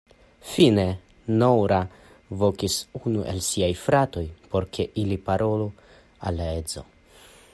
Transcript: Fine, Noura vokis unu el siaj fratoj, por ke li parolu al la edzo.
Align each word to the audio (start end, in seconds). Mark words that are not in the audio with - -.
Fine, 0.51 0.85
Noura 1.41 1.81
vokis 2.43 2.77
unu 3.01 3.27
el 3.33 3.43
siaj 3.49 3.69
fratoj, 3.83 4.25
por 4.55 4.67
ke 4.77 4.89
li 5.11 5.21
parolu 5.31 5.71
al 6.31 6.41
la 6.43 6.51
edzo. 6.63 6.87